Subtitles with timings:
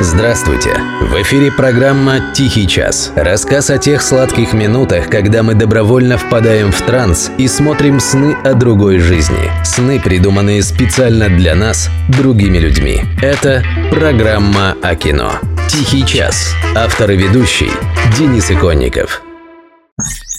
[0.00, 0.80] Здравствуйте!
[1.00, 3.12] В эфире программа «Тихий час».
[3.16, 8.54] Рассказ о тех сладких минутах, когда мы добровольно впадаем в транс и смотрим сны о
[8.54, 9.50] другой жизни.
[9.64, 13.00] Сны, придуманные специально для нас, другими людьми.
[13.20, 15.32] Это программа о кино.
[15.68, 16.54] «Тихий час».
[16.76, 17.70] Автор и ведущий
[18.16, 19.20] Денис Иконников.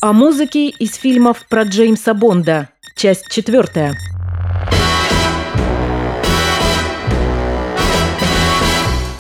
[0.01, 2.69] О музыке из фильмов про Джеймса Бонда.
[2.95, 3.93] Часть четвертая.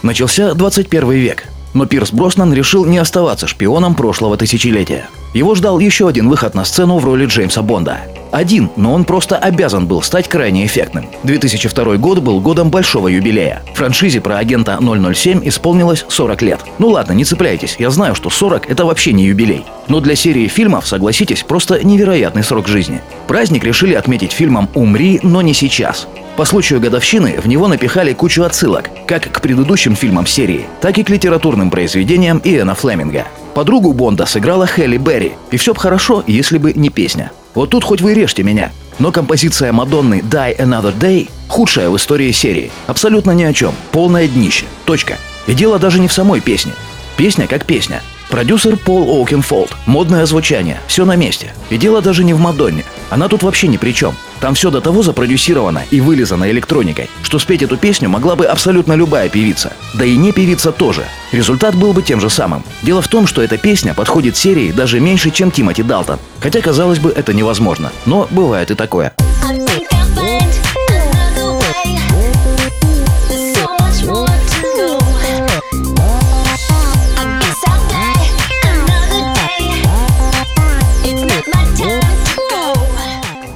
[0.01, 5.09] Начался 21 век, но Пирс Броснан решил не оставаться шпионом прошлого тысячелетия.
[5.33, 7.99] Его ждал еще один выход на сцену в роли Джеймса Бонда.
[8.31, 11.09] Один, но он просто обязан был стать крайне эффектным.
[11.23, 13.63] 2002 год был годом большого юбилея.
[13.73, 16.59] Франшизе про агента 007 исполнилось 40 лет.
[16.77, 19.65] Ну ладно, не цепляйтесь, я знаю, что 40 это вообще не юбилей.
[19.87, 23.01] Но для серии фильмов, согласитесь, просто невероятный срок жизни.
[23.27, 26.07] Праздник решили отметить фильмом «Умри, но не сейчас».
[26.37, 31.03] По случаю годовщины в него напихали кучу отсылок, как к предыдущим фильмам серии, так и
[31.03, 33.27] к литературным произведениям Иэна Флеминга.
[33.53, 37.31] Подругу Бонда сыграла Хелли Берри, и все бы хорошо, если бы не песня.
[37.55, 38.71] Вот тут хоть вы режьте меня.
[38.99, 42.71] Но композиция Мадонны «Die Another Day» худшая в истории серии.
[42.87, 43.73] Абсолютно ни о чем.
[43.91, 44.65] Полное днище.
[44.85, 45.17] Точка.
[45.47, 46.73] И дело даже не в самой песне.
[47.17, 48.01] Песня как песня.
[48.29, 49.75] Продюсер Пол Оукенфолд.
[49.87, 50.79] Модное звучание.
[50.87, 51.51] Все на месте.
[51.71, 52.85] И дело даже не в Мадонне.
[53.09, 54.13] Она тут вообще ни при чем.
[54.39, 58.93] Там все до того запродюсировано и вылизано электроникой, что спеть эту песню могла бы абсолютно
[58.93, 59.73] любая певица.
[59.95, 61.05] Да и не певица тоже.
[61.31, 62.63] Результат был бы тем же самым.
[62.83, 66.19] Дело в том, что эта песня подходит серии даже меньше, чем Тимоти Далтон.
[66.39, 67.91] Хотя, казалось бы, это невозможно.
[68.05, 69.11] Но бывает и такое.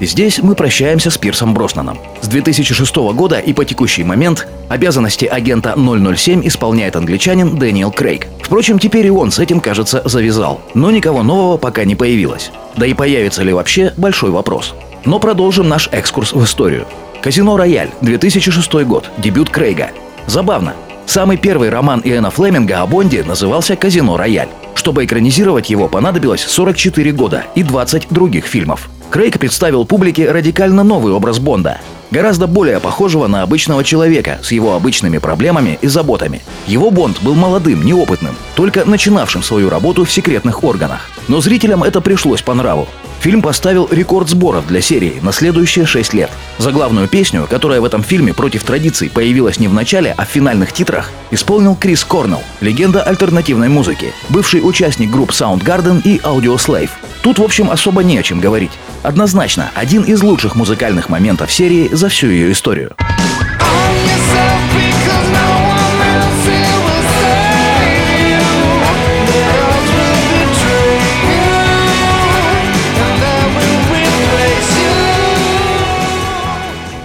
[0.06, 2.00] Здесь мы прощаемся с Пирсом Броснаном.
[2.22, 8.28] С 2006 года и по текущий момент обязанности агента 007 исполняет англичанин Дэниел Крейг.
[8.42, 10.62] Впрочем, теперь и он с этим, кажется, завязал.
[10.74, 12.52] Но никого нового пока не появилось.
[12.76, 14.76] Да и появится ли вообще– большой вопрос.
[15.06, 16.86] Но продолжим наш экскурс в историю.
[17.22, 19.92] «Казино Рояль», 2006 год, дебют Крейга.
[20.28, 20.74] Забавно.
[21.06, 24.50] Самый первый роман Иэна Флеминга о Бонде назывался «Казино Рояль».
[24.84, 28.90] Чтобы экранизировать его, понадобилось 44 года и 20 других фильмов.
[29.10, 31.80] Крейг представил публике радикально новый образ Бонда,
[32.12, 36.42] гораздо более похожего на обычного человека с его обычными проблемами и заботами.
[36.68, 41.10] Его Бонд был молодым, неопытным, только начинавшим свою работу в секретных органах.
[41.28, 42.88] Но зрителям это пришлось по нраву.
[43.22, 46.30] Фильм поставил рекорд сборов для серии на следующие шесть лет.
[46.58, 50.30] За главную песню, которая в этом фильме против традиций появилась не в начале, а в
[50.30, 56.90] финальных титрах, исполнил Крис Корнелл, легенда альтернативной музыки, бывший участник групп Soundgarden и Audioslave.
[57.22, 58.72] Тут, в общем, особо не о чем говорить.
[59.04, 62.92] Однозначно, один из лучших музыкальных моментов серии за всю ее историю.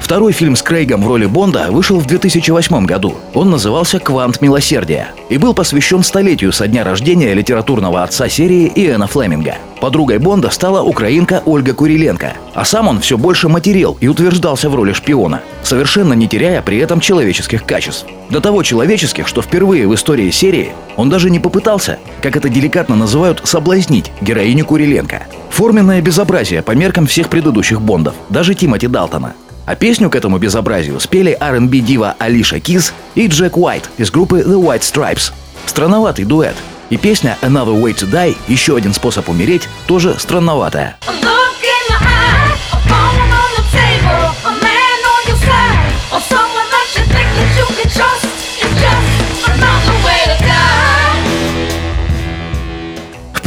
[0.08, 3.14] Второй фильм с Крейгом в роли Бонда вышел в 2008 году.
[3.34, 9.06] Он назывался «Квант милосердия» и был посвящен столетию со дня рождения литературного отца серии Иэна
[9.06, 9.56] Флеминга.
[9.82, 14.74] Подругой Бонда стала украинка Ольга Куриленко, а сам он все больше материл и утверждался в
[14.74, 18.06] роли шпиона, совершенно не теряя при этом человеческих качеств.
[18.30, 22.97] До того человеческих, что впервые в истории серии он даже не попытался, как это деликатно
[22.97, 25.24] называют, соблазнить героиню Куриленко.
[25.50, 29.34] Форменное безобразие по меркам всех предыдущих Бондов, даже Тимоти Далтона.
[29.68, 34.38] А песню к этому безобразию спели R&B дива Алиша Киз и Джек Уайт из группы
[34.38, 35.30] The White Stripes.
[35.66, 36.54] Странноватый дуэт.
[36.88, 40.96] И песня Another Way to Die, еще один способ умереть, тоже странноватая.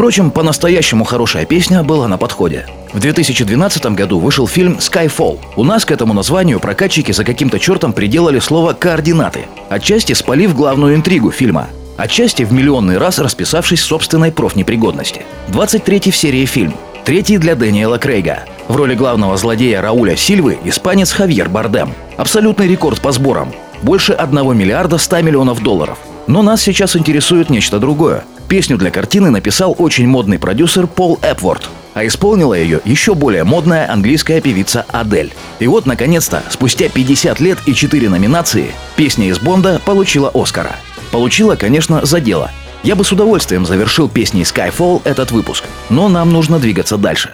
[0.02, 2.66] Впрочем, по-настоящему хорошая песня была на подходе.
[2.92, 5.38] В 2012 году вышел фильм Skyfall.
[5.56, 10.96] У нас к этому названию прокатчики за каким-то чертом приделали слово «координаты», отчасти спалив главную
[10.96, 11.68] интригу фильма,
[11.98, 15.22] отчасти в миллионный раз расписавшись собственной профнепригодности.
[15.50, 16.74] 23-й в серии фильм.
[17.06, 18.46] Третий для Дэниела Крейга.
[18.68, 21.94] В роли главного злодея Рауля Сильвы испанец Хавьер Бардем.
[22.18, 23.54] Абсолютный рекорд по сборам.
[23.84, 26.00] Больше 1 миллиарда 100 миллионов долларов.
[26.26, 28.24] Но нас сейчас интересует нечто другое.
[28.52, 33.90] Песню для картины написал очень модный продюсер Пол Эпворд, а исполнила ее еще более модная
[33.90, 35.32] английская певица Адель.
[35.60, 40.76] И вот, наконец-то, спустя 50 лет и 4 номинации, песня из Бонда получила Оскара.
[41.14, 42.52] Получила, конечно, за дело.
[42.84, 47.32] Я бы с удовольствием завершил песней Skyfall этот выпуск, но нам нужно двигаться дальше.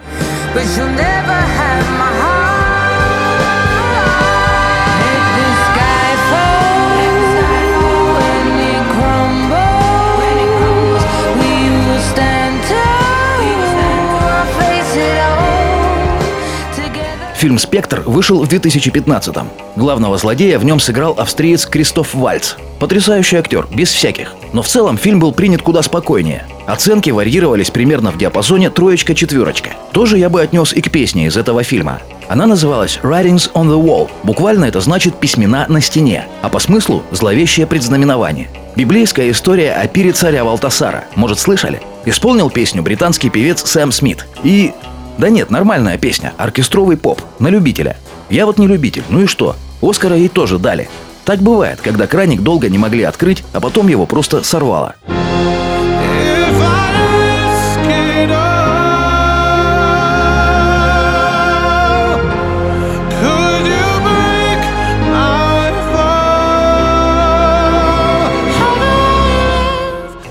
[17.37, 19.47] Фильм «Спектр» вышел в 2015-м.
[19.75, 22.55] Главного злодея в нем сыграл австриец Кристоф Вальц.
[22.79, 24.33] Потрясающий актер, без всяких.
[24.53, 26.47] Но в целом фильм был принят куда спокойнее.
[26.65, 29.69] Оценки варьировались примерно в диапазоне троечка-четверочка.
[29.91, 32.01] Тоже я бы отнес и к песне из этого фильма.
[32.27, 34.09] Она называлась «Writings on the Wall».
[34.23, 38.49] Буквально это значит «письмена на стене», а по смыслу «зловещее предзнаменование».
[38.75, 41.05] Библейская история о пире царя Валтасара.
[41.13, 41.81] Может, слышали?
[42.05, 44.25] Исполнил песню британский певец Сэм Смит.
[44.43, 44.73] И...
[45.17, 47.97] Да нет, нормальная песня, оркестровый поп, на любителя.
[48.29, 49.55] Я вот не любитель, ну и что?
[49.81, 50.89] Оскара ей тоже дали.
[51.25, 54.95] Так бывает, когда краник долго не могли открыть, а потом его просто сорвало.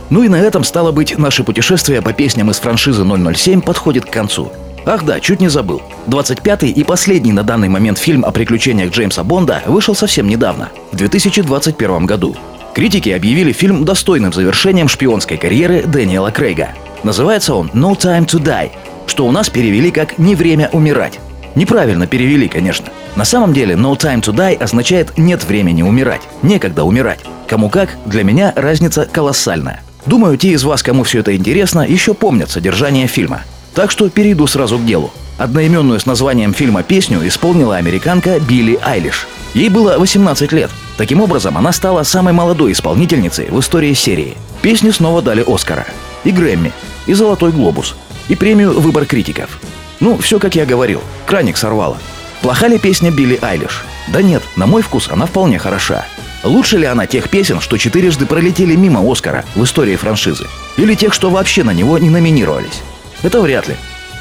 [0.08, 4.10] Ну и на этом, стало быть, наше путешествие по песням из франшизы 007 подходит к
[4.10, 4.52] концу.
[4.86, 5.82] Ах да, чуть не забыл.
[6.06, 10.96] 25-й и последний на данный момент фильм о приключениях Джеймса Бонда вышел совсем недавно, в
[10.96, 12.36] 2021 году.
[12.72, 16.68] Критики объявили фильм достойным завершением шпионской карьеры Дэниела Крейга.
[17.02, 18.70] Называется он «No Time to Die»,
[19.06, 21.18] что у нас перевели как «Не время умирать».
[21.56, 22.86] Неправильно перевели, конечно.
[23.16, 27.20] На самом деле «No time to die» означает «нет времени умирать», «некогда умирать».
[27.48, 29.82] Кому как, для меня разница колоссальная.
[30.04, 33.42] Думаю, те из вас, кому все это интересно, еще помнят содержание фильма.
[33.76, 35.12] Так что перейду сразу к делу.
[35.36, 39.28] Одноименную с названием фильма песню исполнила американка Билли Айлиш.
[39.52, 40.70] Ей было 18 лет.
[40.96, 44.34] Таким образом, она стала самой молодой исполнительницей в истории серии.
[44.62, 45.86] Песне снова дали Оскара.
[46.24, 46.72] И Грэмми,
[47.06, 47.96] и Золотой Глобус,
[48.28, 49.60] и премию «Выбор критиков».
[50.00, 51.98] Ну, все как я говорил, краник сорвала.
[52.40, 53.84] Плоха ли песня Билли Айлиш?
[54.08, 56.06] Да нет, на мой вкус она вполне хороша.
[56.44, 60.46] Лучше ли она тех песен, что четырежды пролетели мимо Оскара в истории франшизы?
[60.78, 62.82] Или тех, что вообще на него не номинировались?
[63.22, 63.76] Это вряд ли.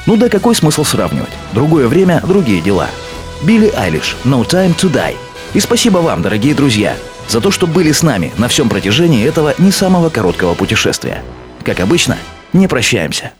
[0.05, 1.31] Ну да какой смысл сравнивать?
[1.53, 2.89] Другое время, другие дела.
[3.43, 5.15] Билли Айлиш, No Time to Die.
[5.53, 6.95] И спасибо вам, дорогие друзья,
[7.27, 11.23] за то, что были с нами на всем протяжении этого не самого короткого путешествия.
[11.63, 12.17] Как обычно,
[12.53, 13.31] не прощаемся.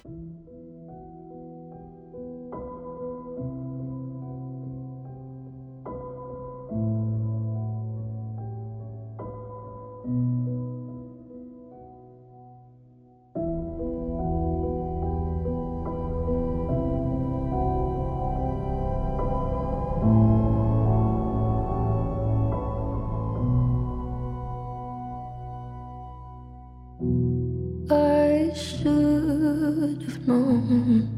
[28.56, 31.10] Should have known.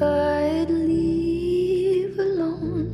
[0.00, 2.90] I'd leave alone.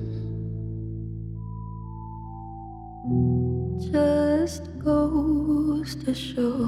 [3.93, 6.67] Just goes to show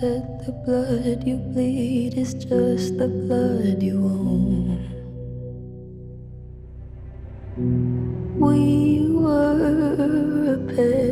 [0.00, 4.82] That the blood you bleed is just the blood you own.
[8.40, 11.11] We were a pair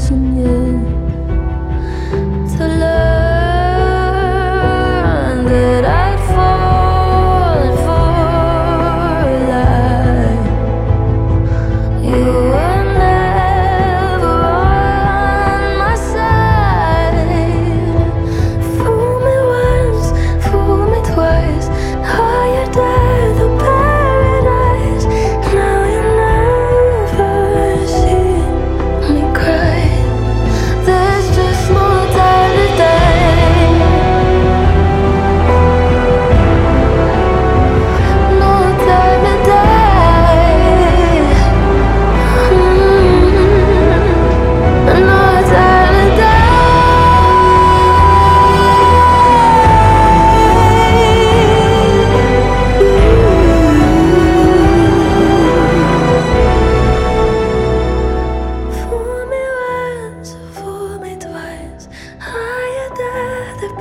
[0.00, 1.09] 信念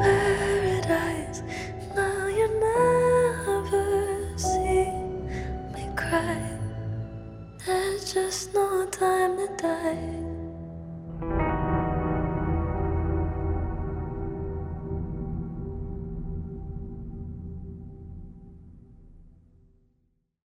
[0.01, 0.29] back.